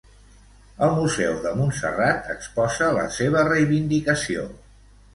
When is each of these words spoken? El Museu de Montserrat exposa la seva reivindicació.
El 0.87 0.93
Museu 0.99 1.35
de 1.43 1.51
Montserrat 1.59 2.33
exposa 2.39 2.91
la 2.99 3.07
seva 3.21 3.47
reivindicació. 3.53 4.53